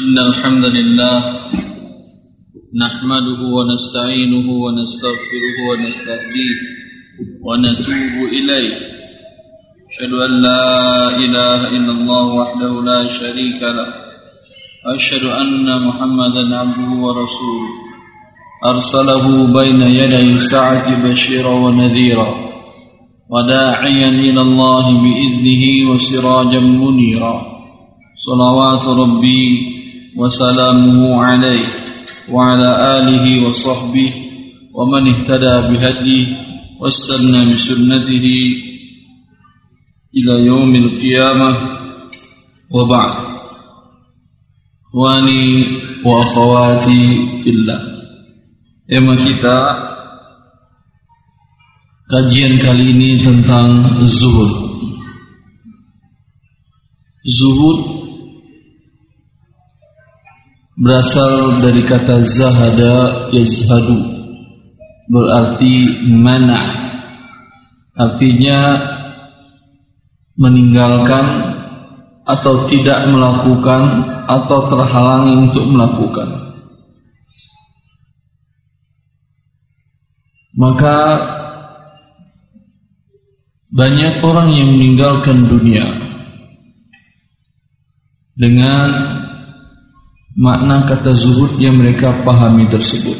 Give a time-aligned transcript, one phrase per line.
[0.00, 1.18] إن الحمد لله
[2.82, 6.58] نحمده ونستعينه ونستغفره ونستهديه
[7.46, 8.74] ونتوب إليه.
[9.90, 13.86] أشهد أن لا إله إلا الله وحده لا شريك له.
[14.94, 17.72] أشهد أن محمدا عبده ورسوله.
[18.64, 22.30] أرسله بين يدي الساعة بشيرا ونذيرا
[23.30, 27.52] وداعيا إلى الله بإذنه وسراجا منيرا.
[28.26, 29.72] صلوات ربي
[30.16, 31.66] وسلامه عليه
[32.30, 34.10] وعلى آله وصحبه
[34.74, 36.26] ومن اهتدى بهديه
[36.80, 38.26] واستنى بسنته
[40.16, 41.50] إلى يوم القيامة
[42.70, 43.14] وبعد.
[44.92, 45.44] إخواني
[46.04, 47.04] وأخواتي
[47.44, 47.80] في الله.
[48.82, 49.58] Tema kita
[52.12, 54.52] kajian kali ini tentang zuhud.
[57.24, 58.01] Zuhud
[60.82, 64.02] berasal dari kata zahada yazhadu.
[65.06, 66.90] Berarti mana?
[67.94, 68.82] Artinya
[70.34, 71.54] meninggalkan
[72.26, 76.28] atau tidak melakukan atau terhalangi untuk melakukan.
[80.58, 80.98] Maka
[83.70, 85.86] banyak orang yang meninggalkan dunia
[88.36, 89.21] dengan
[90.36, 93.18] makna kata zuhud yang mereka pahami tersebut.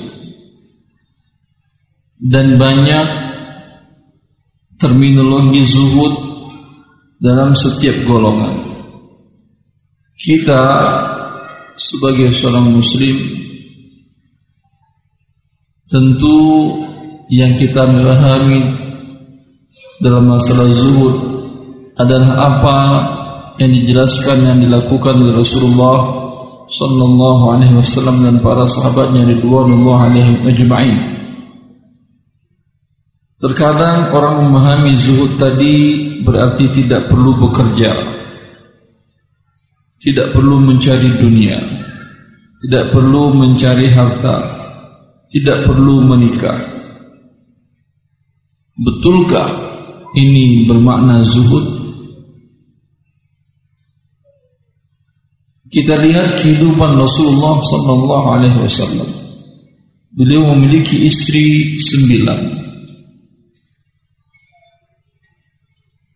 [2.22, 3.06] Dan banyak
[4.78, 6.14] terminologi zuhud
[7.18, 8.62] dalam setiap golongan.
[10.14, 10.62] Kita
[11.74, 13.16] sebagai seorang muslim
[15.90, 16.38] tentu
[17.26, 18.60] yang kita memahami
[19.98, 21.14] dalam masalah zuhud
[21.98, 22.78] adalah apa
[23.58, 26.21] yang dijelaskan yang dilakukan oleh Rasulullah
[26.72, 30.98] sallallahu alaihi wasallam dan para sahabatnya ridwanullah alaihim ajma'in.
[33.42, 35.74] Terkadang orang memahami zuhud tadi
[36.22, 37.90] berarti tidak perlu bekerja.
[39.98, 41.58] Tidak perlu mencari dunia.
[42.62, 44.36] Tidak perlu mencari harta.
[45.26, 46.58] Tidak perlu menikah.
[48.78, 49.50] Betulkah
[50.14, 51.81] ini bermakna zuhud?
[55.72, 59.08] Kita lihat kehidupan Rasulullah sallallahu alaihi wasallam.
[60.12, 62.60] Beliau memiliki istri sembilan.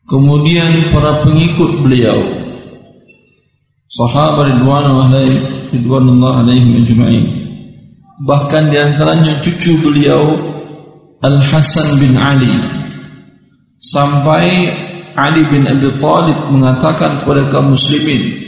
[0.05, 2.21] Kemudian para pengikut beliau
[3.89, 4.61] sahabat
[5.73, 7.27] ridwanullah alaihim ajma'in.
[8.29, 10.37] Bahkan di antaranya cucu beliau
[11.25, 12.53] Al-Hasan bin Ali
[13.81, 14.69] sampai
[15.17, 18.46] Ali bin Abi Thalib mengatakan kepada kaum muslimin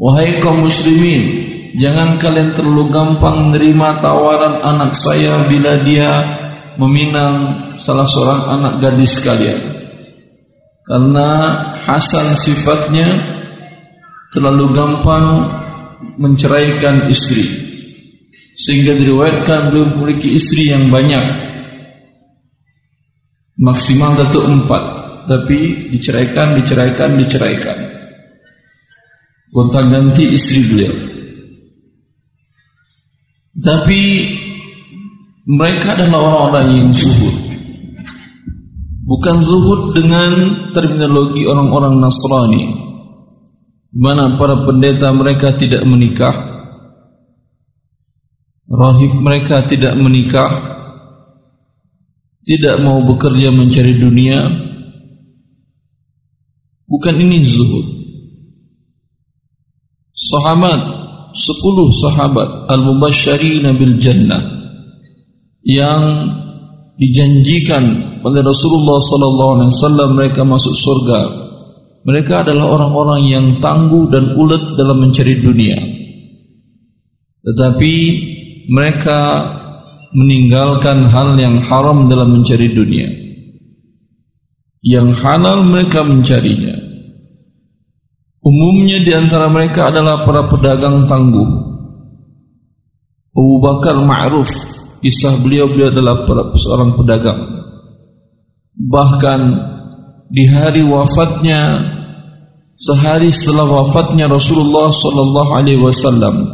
[0.00, 6.10] wahai kaum muslimin jangan kalian terlalu gampang menerima tawaran anak saya bila dia
[6.80, 7.36] meminang
[7.82, 9.60] salah seorang anak gadis kalian.
[10.80, 11.28] Karena
[11.86, 13.06] Hasan sifatnya
[14.34, 15.46] terlalu gampang
[16.18, 17.46] menceraikan istri.
[18.60, 21.22] Sehingga diriwayatkan beliau memiliki istri yang banyak.
[23.60, 24.82] Maksimal tentu empat.
[25.30, 27.99] Tapi diceraikan diceraikan diceraikan
[29.50, 30.94] gonta ganti istri beliau.
[33.60, 34.00] Tapi
[35.50, 37.36] mereka adalah orang-orang yang zuhud.
[39.10, 40.30] Bukan zuhud dengan
[40.70, 42.62] terminologi orang-orang Nasrani
[43.90, 46.30] mana para pendeta mereka tidak menikah
[48.70, 50.78] rahib mereka tidak menikah
[52.46, 54.46] tidak mau bekerja mencari dunia.
[56.86, 57.86] Bukan ini zuhud
[60.20, 60.80] sahabat
[61.32, 64.42] sepuluh sahabat al-mubasysyirin bil jannah
[65.64, 66.28] yang
[67.00, 67.84] dijanjikan
[68.20, 71.20] oleh Rasulullah sallallahu alaihi wasallam mereka masuk surga
[72.04, 75.80] mereka adalah orang-orang yang tangguh dan ulet dalam mencari dunia
[77.40, 77.94] tetapi
[78.68, 79.20] mereka
[80.10, 83.08] meninggalkan hal yang haram dalam mencari dunia.
[84.80, 86.76] Yang halal mereka mencarinya.
[88.40, 91.48] Umumnya di antara mereka adalah para pedagang tangguh.
[93.36, 94.48] Abu Bakar Ma'ruf,
[95.04, 96.24] kisah beliau-beliau adalah
[96.56, 97.40] seorang pedagang.
[98.80, 99.40] Bahkan
[100.32, 101.84] di hari wafatnya
[102.80, 106.48] sehari setelah wafatnya Rasulullah sallallahu alaihi wasallam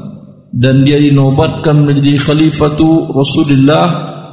[0.50, 3.86] dan dia dinobatkan menjadi khalifatu Rasulullah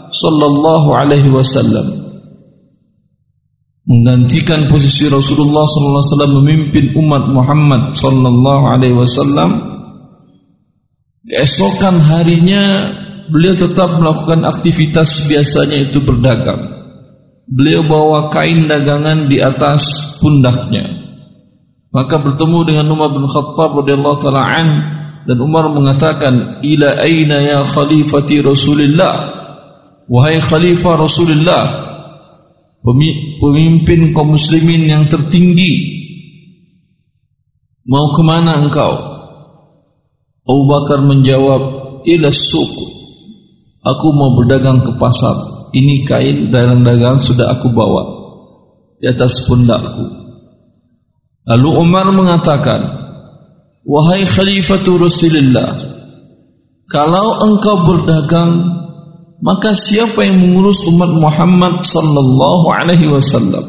[0.09, 2.02] sallallahu alaihi wasallam
[3.93, 9.73] menggantikan posisi Rasulullah sallallahu alaihi wasallam memimpin umat Muhammad sallallahu alaihi wasallam
[11.23, 12.91] Keesokan harinya
[13.31, 16.67] beliau tetap melakukan aktivitas biasanya itu berdagang.
[17.47, 19.87] Beliau bawa kain dagangan di atas
[20.19, 20.83] pundaknya.
[21.95, 24.69] Maka bertemu dengan Umar bin Khattab radhiyallahu taala an
[25.23, 29.15] dan Umar mengatakan, "Ila aina ya khalifati Rasulillah?"
[30.11, 31.63] Wahai khalifah Rasulullah,
[32.83, 35.73] pemimpin kaum muslimin yang tertinggi,
[37.87, 38.93] mau ke mana engkau?
[40.43, 41.61] Abu Bakar menjawab,
[42.03, 42.85] ila suku.
[43.83, 45.35] Aku mau berdagang ke pasar.
[45.71, 48.03] Ini kain dagang-dagang sudah aku bawa
[48.99, 50.05] di atas pundakku.
[51.43, 53.03] Lalu Umar mengatakan,
[53.83, 55.75] Wahai Khalifatu Rasulullah,
[56.87, 58.82] kalau engkau berdagang,
[59.43, 63.67] maka siapa yang mengurus umat Muhammad sallallahu alaihi wasallam?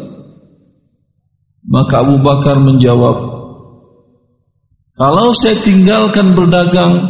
[1.66, 3.34] Maka Abu Bakar menjawab,
[4.94, 7.02] Kalau saya tinggalkan berdagang,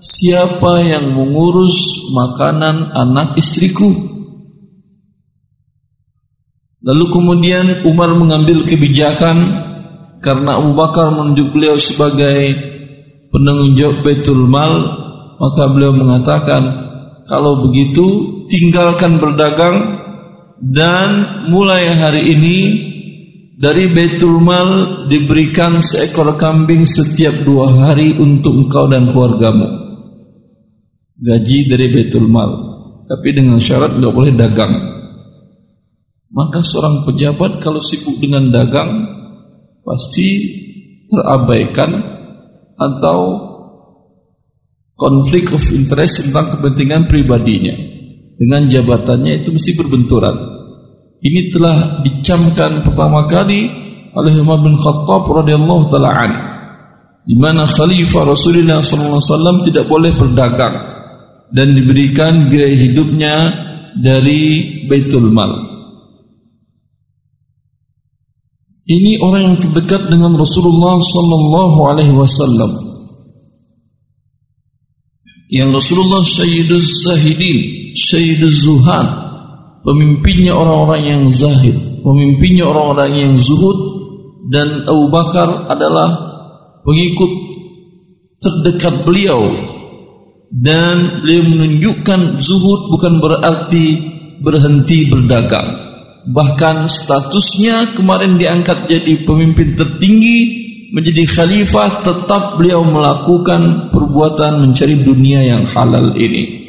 [0.00, 3.92] siapa yang mengurus makanan anak istriku?
[6.80, 9.36] Lalu kemudian Umar mengambil kebijakan
[10.24, 12.56] karena Abu Bakar menunjuk beliau sebagai
[13.28, 14.72] penanggung jawab Baitul Mal,
[15.36, 16.87] maka beliau mengatakan,
[17.28, 18.06] kalau begitu
[18.48, 20.00] tinggalkan berdagang
[20.58, 22.58] dan mulai hari ini
[23.58, 29.68] dari Baitul Mal diberikan seekor kambing setiap dua hari untuk engkau dan keluargamu.
[31.18, 32.50] Gaji dari Baitul Mal.
[33.04, 34.74] Tapi dengan syarat nggak boleh dagang.
[36.28, 39.04] Maka seorang pejabat kalau sibuk dengan dagang
[39.84, 40.28] pasti
[41.08, 41.92] terabaikan
[42.76, 43.47] atau
[44.98, 47.70] konflik of interest tentang kepentingan pribadinya
[48.34, 50.34] dengan jabatannya itu mesti berbenturan.
[51.22, 53.70] Ini telah dicamkan pertama kali
[54.14, 56.32] oleh Umar bin Khattab radhiyallahu taala an
[57.22, 60.74] di mana khalifah Rasulullah sallallahu alaihi wasallam tidak boleh berdagang
[61.52, 63.34] dan diberikan biaya hidupnya
[63.98, 64.40] dari
[64.88, 65.52] Baitul Mal.
[68.88, 72.87] Ini orang yang terdekat dengan Rasulullah sallallahu alaihi wasallam.
[75.48, 77.58] Yang Rasulullah Sayyidus Zahidin,
[77.96, 79.08] Sayyidus Zuhad,
[79.80, 83.96] pemimpinnya orang-orang yang zahid, pemimpinnya orang-orang yang zuhud.
[84.48, 86.08] Dan Abu Bakar adalah
[86.84, 87.32] pengikut
[88.40, 89.44] terdekat beliau.
[90.48, 93.86] Dan beliau menunjukkan zuhud bukan berarti
[94.40, 95.88] berhenti berdagang.
[96.28, 105.44] Bahkan statusnya kemarin diangkat jadi pemimpin tertinggi menjadi khalifah tetap beliau melakukan perbuatan mencari dunia
[105.44, 106.64] yang halal ini.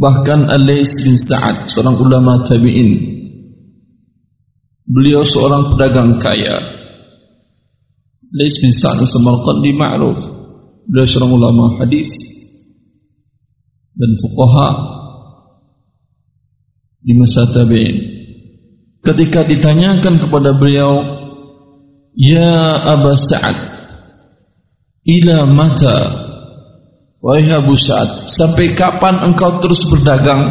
[0.00, 2.96] Bahkan Alais bin Sa'ad seorang ulama tabi'in
[4.88, 6.56] beliau seorang pedagang kaya.
[8.32, 10.18] Alais bin Sa'ad Samarqandi ma'ruf.
[10.88, 12.08] Beliau seorang ulama hadis
[13.92, 14.68] dan fuqaha
[17.04, 17.96] di masa tabi'in.
[19.04, 21.04] Ketika ditanyakan kepada beliau,
[22.16, 23.73] "Ya Aba Sa'ad,
[25.04, 26.24] ila mata?"
[27.24, 30.44] Wahai Abu Sa'ad, sampai kapan engkau terus berdagang?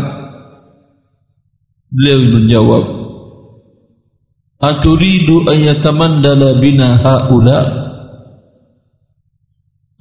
[1.93, 2.83] Beliau menjawab,
[4.57, 7.61] "Aturidu ayatamandala bina haula?"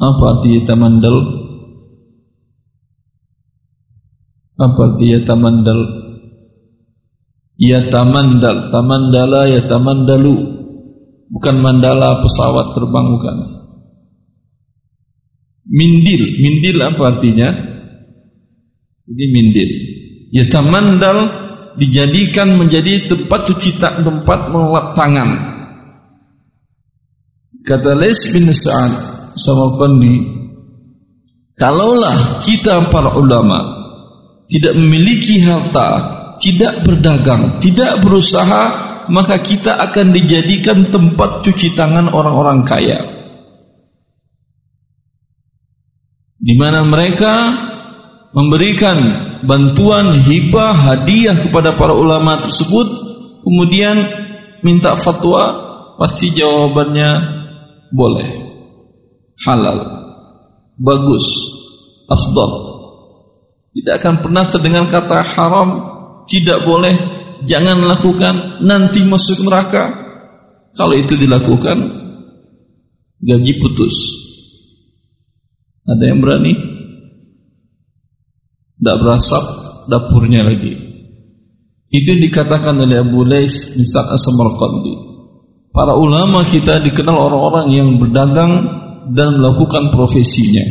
[0.00, 1.16] Apa arti tamandal?
[4.56, 5.80] Apa arti tamandal?
[7.60, 10.34] Ya tamandal, tamandala ya tamandalu.
[11.28, 13.61] Bukan mandala pesawat terbang bukan.
[15.68, 17.48] Mindil, mindil apa artinya?
[19.06, 19.70] Ini mindil.
[20.34, 21.18] Ya tamandal
[21.78, 25.30] dijadikan menjadi tempat cuci tak tempat melap tangan.
[27.62, 28.92] Kata Les bin Sa'ad
[29.38, 30.18] sama Pandi,
[31.54, 33.62] kalaulah kita para ulama
[34.50, 38.62] tidak memiliki harta tidak berdagang, tidak berusaha,
[39.06, 42.98] maka kita akan dijadikan tempat cuci tangan orang-orang kaya.
[46.42, 47.54] Di mana mereka
[48.34, 48.98] memberikan
[49.46, 52.86] bantuan hibah hadiah kepada para ulama tersebut,
[53.46, 54.02] kemudian
[54.66, 55.54] minta fatwa,
[56.02, 57.10] pasti jawabannya
[57.94, 58.30] boleh,
[59.46, 59.78] halal,
[60.74, 61.26] bagus,
[62.10, 62.52] afdal.
[63.72, 65.68] Tidak akan pernah terdengar kata haram
[66.26, 66.94] tidak boleh,
[67.46, 69.90] jangan lakukan, nanti masuk neraka.
[70.72, 71.78] Kalau itu dilakukan,
[73.20, 74.21] gaji putus.
[75.82, 76.52] Ada yang berani?
[78.78, 79.44] Tidak berasap
[79.90, 80.74] dapurnya lagi.
[81.92, 84.94] Itu dikatakan oleh Abu Lais misal Samarqandi.
[85.72, 88.52] Para ulama kita dikenal orang-orang yang berdagang
[89.12, 90.64] dan melakukan profesinya.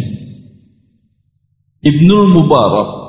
[1.82, 3.02] Ibnul Mubarak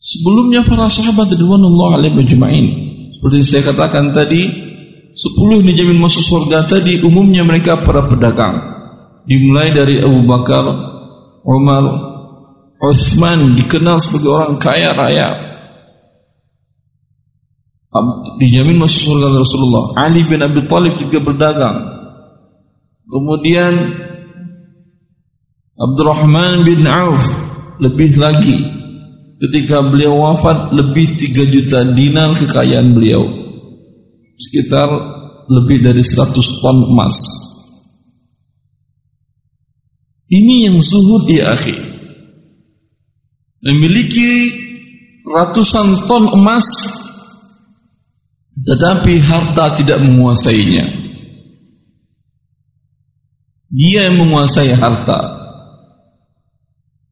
[0.00, 2.66] Sebelumnya para sahabat radhiyallahu alaihi majma'in
[3.20, 4.48] seperti saya katakan tadi
[5.12, 8.79] sepuluh dijamin masuk surga tadi umumnya mereka para pedagang
[9.28, 10.64] dimulai dari Abu Bakar
[11.44, 11.84] Umar
[12.80, 15.28] Utsman dikenal sebagai orang kaya raya.
[18.40, 19.84] Dijamin masuk surga Rasulullah.
[20.00, 21.76] Ali bin Abi Thalib juga berdagang.
[23.04, 23.74] Kemudian
[25.76, 27.20] Abdurrahman bin Auf
[27.82, 28.64] lebih lagi.
[29.40, 33.28] Ketika beliau wafat lebih 3 juta dinar kekayaan beliau.
[34.40, 34.88] Sekitar
[35.52, 36.32] lebih dari 100
[36.64, 37.49] ton emas
[40.30, 41.76] ini yang zuhud ya akhi.
[43.60, 44.30] Memiliki
[45.26, 46.64] ratusan ton emas
[48.60, 50.84] tetapi harta tidak menguasainya.
[53.70, 55.40] Dia yang menguasai harta.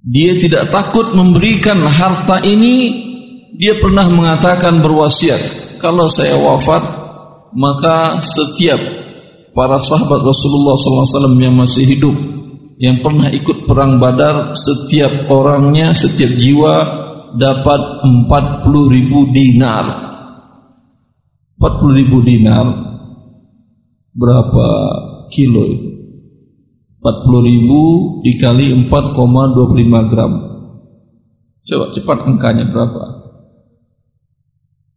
[0.03, 3.07] Dia tidak takut memberikan harta ini.
[3.59, 6.83] Dia pernah mengatakan berwasiat, kalau saya wafat,
[7.59, 8.79] maka setiap
[9.51, 12.15] para sahabat Rasulullah SAW yang masih hidup,
[12.79, 16.75] yang pernah ikut perang Badar, setiap orangnya, setiap jiwa
[17.35, 19.87] dapat 40 ribu dinar.
[21.59, 22.67] 40 ribu dinar
[24.15, 24.67] berapa
[25.35, 25.91] kilo itu?
[27.03, 27.83] 40 ribu
[28.23, 30.33] dikali 4,25 gram.
[31.67, 33.03] Coba cepat angkanya berapa?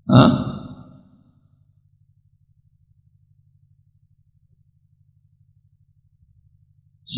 [0.10, 0.30] Hah?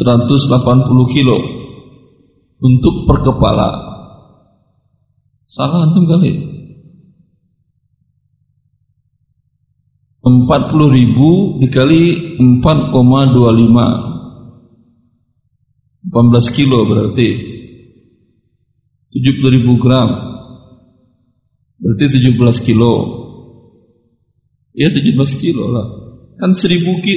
[0.04, 1.40] Seratus delapan puluh kilo
[2.60, 3.72] untuk per kepala.
[5.48, 6.44] Salah antum kali.
[10.28, 13.88] Empat puluh ribu dikali empat koma dua lima.
[16.12, 17.30] 18 kilo berarti.
[19.08, 20.12] 70 ribu gram.
[21.80, 22.94] Berarti 17 kilo.
[24.76, 25.88] Ya 17 kilo lah.
[26.36, 27.16] Kan 1000 ki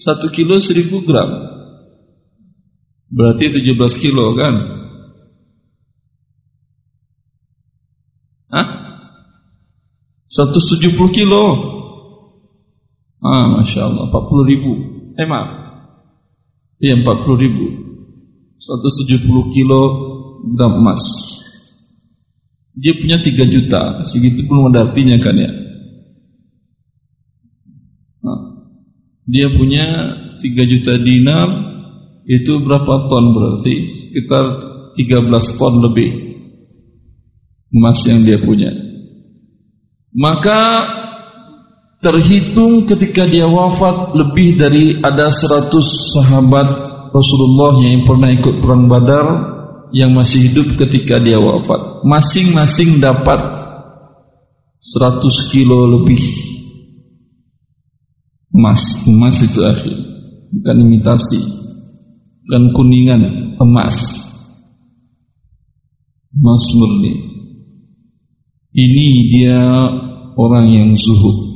[0.00, 1.51] 1 kilo 1000 gram
[3.12, 4.54] berarti 17 kilo kan
[8.52, 8.66] Hah?
[10.28, 11.44] 170 kilo
[13.20, 14.72] ah Masya Allah 40 ribu
[15.20, 15.50] eh maaf
[16.80, 17.66] iya 40 ribu
[18.62, 19.82] 170 kilo
[20.54, 21.02] gram emas.
[22.72, 25.50] Dia punya 3 juta, segitu belum ada artinya kan ya.
[28.22, 28.40] Nah,
[29.28, 29.86] dia punya
[30.40, 31.48] 3 juta dinar,
[32.26, 33.74] itu berapa ton berarti?
[34.10, 34.44] Sekitar
[34.94, 36.10] 13 ton lebih
[37.72, 38.70] emas yang dia punya.
[40.12, 40.84] Maka
[42.04, 45.72] terhitung ketika dia wafat lebih dari ada 100
[46.12, 46.68] sahabat
[47.12, 49.26] Rasulullah yang pernah ikut perang Badar
[49.92, 52.04] yang masih hidup ketika dia wafat.
[52.04, 53.40] Masing-masing dapat
[54.80, 56.20] 100 kilo lebih
[58.52, 59.06] emas.
[59.08, 59.96] Emas itu akhir,
[60.52, 61.40] bukan imitasi,
[62.46, 63.22] bukan kuningan,
[63.58, 63.96] emas.
[66.32, 67.12] Emas murni.
[68.72, 69.60] Ini dia
[70.34, 71.52] orang yang zuhud.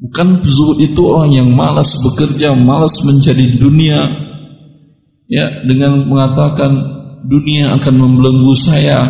[0.00, 4.00] Bukan zuhud itu orang yang malas bekerja, malas mencari dunia.
[5.30, 6.72] Ya, dengan mengatakan
[7.26, 9.04] dunia akan membelenggu saya.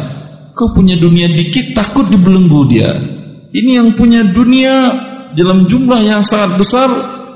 [0.57, 2.91] Kau punya dunia dikit takut dibelenggu dia.
[3.55, 4.75] Ini yang punya dunia
[5.39, 6.89] dalam jumlah yang sangat besar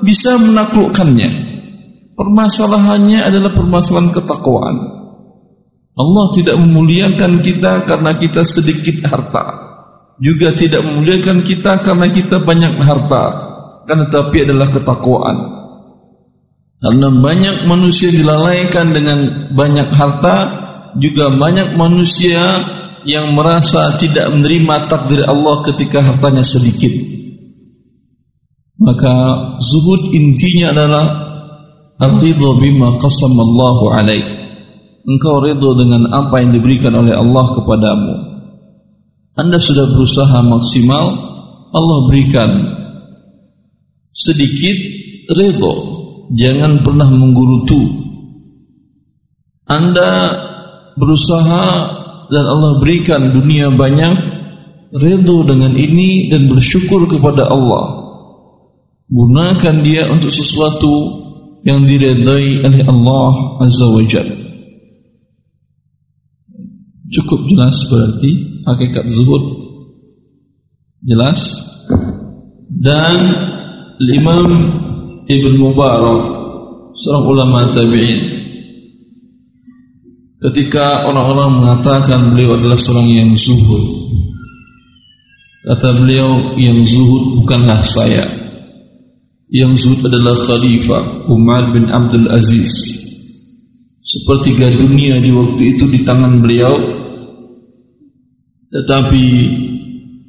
[0.02, 1.53] bisa menaklukkannya.
[2.14, 4.76] Permasalahannya adalah permasalahan ketakwaan.
[5.94, 9.44] Allah tidak memuliakan kita karena kita sedikit harta.
[10.22, 13.24] Juga tidak memuliakan kita karena kita banyak harta.
[13.86, 15.36] Kan tetapi adalah ketakwaan.
[16.78, 20.36] Karena banyak manusia dilalaikan dengan banyak harta
[20.94, 22.62] juga banyak manusia
[23.04, 26.94] yang merasa tidak menerima takdir Allah ketika hartanya sedikit.
[28.78, 29.14] Maka
[29.62, 31.06] zuhud intinya adalah
[32.00, 34.26] ar-ridha bima qasamallahu alaik
[35.04, 38.34] engkau ridha dengan apa yang diberikan oleh Allah kepadamu
[39.34, 41.06] anda sudah berusaha maksimal,
[41.74, 42.50] Allah berikan
[44.14, 44.78] sedikit
[45.34, 45.74] redho,
[46.38, 47.82] jangan pernah menggurutu.
[49.66, 50.38] Anda
[50.94, 51.66] berusaha
[52.30, 54.14] dan Allah berikan dunia banyak,
[54.94, 58.06] redho dengan ini dan bersyukur kepada Allah.
[59.10, 61.23] Gunakan dia untuk sesuatu
[61.64, 63.32] yang diredai oleh Allah
[63.64, 64.36] Azza wa Jalla.
[67.08, 69.44] Cukup jelas berarti hakikat zuhud
[71.04, 71.56] jelas?
[72.68, 73.16] Dan
[74.02, 74.50] Imam
[75.24, 76.22] Ibn Mubarak
[76.94, 78.20] seorang ulama tabi'in
[80.50, 83.82] ketika orang-orang mengatakan beliau adalah seorang yang zuhud
[85.64, 88.43] kata beliau yang zuhud bukanlah saya
[89.54, 92.74] yang zuhud adalah khalifah Umar bin Abdul Aziz.
[94.02, 96.74] Sepertiga dunia di waktu itu di tangan beliau.
[98.74, 99.24] Tetapi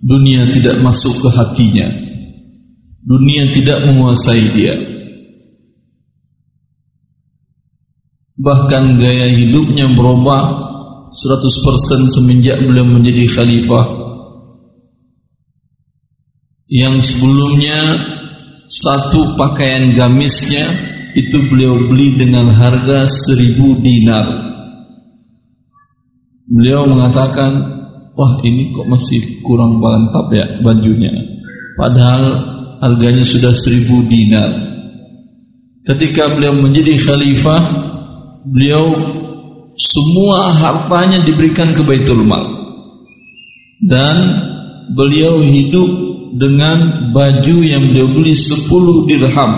[0.05, 1.89] dunia tidak masuk ke hatinya.
[3.01, 4.77] Dunia tidak menguasai dia.
[8.37, 10.69] Bahkan gaya hidupnya berubah
[11.09, 14.05] 100% semenjak beliau menjadi khalifah.
[16.69, 18.13] Yang sebelumnya
[18.65, 20.65] satu pakaian gamisnya
[21.15, 24.25] itu beliau beli dengan harga seribu dinar.
[26.45, 27.51] Beliau mengatakan,
[28.13, 31.09] wah ini kok masih kurang mantap ya bajunya.
[31.79, 32.23] Padahal
[32.83, 34.51] harganya sudah seribu dinar.
[35.85, 37.61] Ketika beliau menjadi khalifah,
[38.45, 38.85] beliau
[39.75, 42.47] semua hartanya diberikan ke Baitul Mal
[43.83, 44.15] dan
[44.95, 49.51] beliau hidup dengan baju yang beliau beli 10 dirham.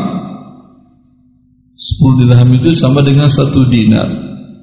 [1.73, 4.05] 10 dirham itu sama dengan satu dinar.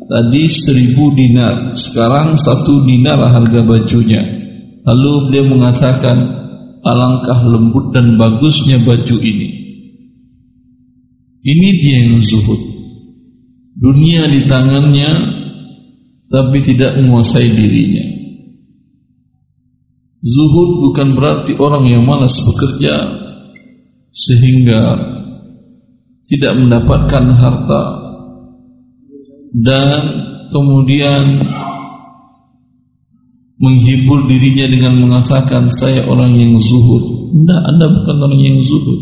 [0.04, 4.22] Tadi 1000 dinar sekarang satu dinar harga bajunya.
[4.84, 6.16] Lalu beliau mengatakan
[6.86, 9.48] alangkah lembut dan bagusnya baju ini.
[11.44, 12.60] Ini dia yang zuhud.
[13.74, 15.10] Dunia di tangannya
[16.30, 18.13] tapi tidak menguasai dirinya.
[20.24, 22.96] Zuhud bukan berarti orang yang malas bekerja
[24.08, 24.96] sehingga
[26.24, 27.82] tidak mendapatkan harta
[29.52, 30.00] dan
[30.48, 31.44] kemudian
[33.60, 37.04] menghibur dirinya dengan mengatakan saya orang yang zuhud.
[37.36, 39.00] Tidak, Anda bukan orang yang zuhud.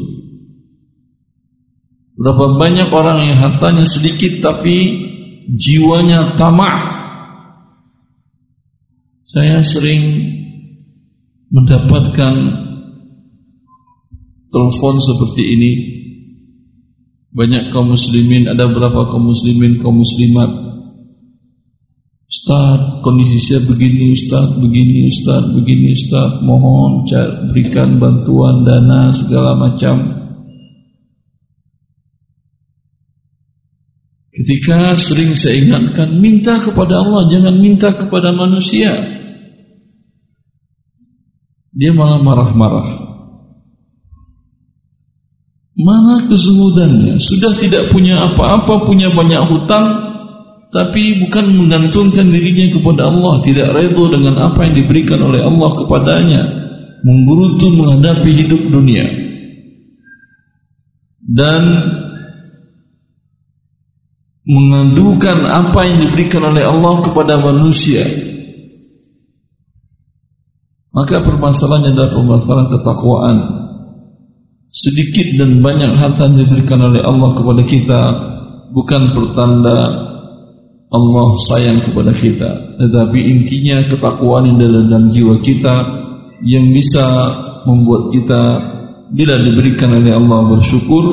[2.19, 5.07] Berapa banyak orang yang hartanya sedikit tapi
[5.55, 6.91] jiwanya tamak.
[9.33, 10.03] Saya sering
[11.53, 12.35] mendapatkan
[14.49, 15.73] telepon seperti ini.
[17.33, 20.53] Banyak kaum muslimin, ada berapa kaum muslimin, kaum muslimat.
[22.29, 26.41] Ustaz, kondisi saya begini, Ustaz, begini, Ustaz, begini, Ustaz.
[26.45, 27.09] Mohon
[27.53, 30.01] berikan bantuan dana segala macam.
[34.33, 39.22] Ketika sering saya ingatkan, minta kepada Allah, jangan minta kepada manusia.
[41.73, 43.13] Dia malah marah-marah.
[45.73, 47.17] Mana kezuhudannya?
[47.17, 49.89] Sudah tidak punya apa-apa, punya banyak hutang,
[50.69, 56.43] tapi bukan menggantungkan dirinya kepada Allah, tidak redha dengan apa yang diberikan oleh Allah kepadanya,
[57.01, 59.09] menggerutu menghadapi hidup dunia.
[61.25, 61.63] Dan
[64.45, 68.32] mengadukan apa yang diberikan oleh Allah kepada manusia
[70.93, 73.37] maka permasalahannya adalah permasalahan ketakwaan
[74.73, 78.01] sedikit dan banyak harta yang diberikan oleh Allah kepada kita
[78.73, 79.79] bukan pertanda
[80.93, 82.51] Allah sayang kepada kita
[82.81, 85.75] tetapi intinya ketakwaan yang dalam, dalam jiwa kita
[86.45, 87.05] yang bisa
[87.65, 88.43] membuat kita
[89.13, 91.05] bila diberikan oleh Allah bersyukur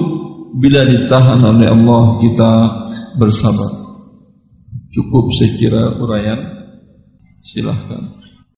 [0.55, 2.51] bila ditahan oleh Allah kita
[3.19, 3.69] bersabar.
[4.89, 6.39] Cukup saya kira uraian.
[7.45, 8.17] Silahkan.